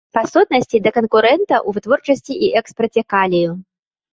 Па 0.17 0.21
сутнасці, 0.29 0.79
да 0.87 0.93
канкурэнта 0.95 1.55
ў 1.57 1.69
вытворчасці 1.75 2.33
і 2.49 2.53
экспарце 2.63 3.01
калію. 3.15 3.51